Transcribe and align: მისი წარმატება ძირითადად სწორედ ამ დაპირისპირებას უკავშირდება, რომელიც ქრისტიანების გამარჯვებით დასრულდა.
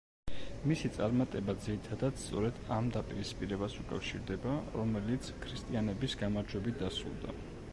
მისი 0.69 0.89
წარმატება 0.93 1.53
ძირითადად 1.65 2.17
სწორედ 2.21 2.61
ამ 2.77 2.89
დაპირისპირებას 2.95 3.75
უკავშირდება, 3.83 4.55
რომელიც 4.79 5.31
ქრისტიანების 5.45 6.17
გამარჯვებით 6.23 6.83
დასრულდა. 6.85 7.37